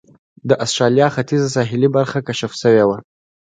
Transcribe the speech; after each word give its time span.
د 0.49 0.51
اسټرالیا 0.63 1.07
ختیځه 1.15 1.49
ساحلي 1.55 1.89
برخه 1.95 2.19
کشف 2.27 2.51
شوې 2.61 2.83
وه. 2.89 2.97